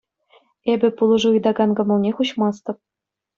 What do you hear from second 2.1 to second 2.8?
хуҫмастӑп.